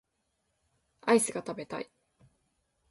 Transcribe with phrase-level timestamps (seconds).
[1.01, 1.87] アイスが食べたい